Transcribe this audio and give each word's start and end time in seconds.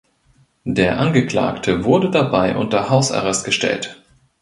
Der 0.65 0.99
Angeklagte 0.99 1.83
wurde 1.83 2.09
dabei 2.09 2.57
unter 2.57 2.89
Hausarrest 2.89 3.45
gestellt. 3.45 4.01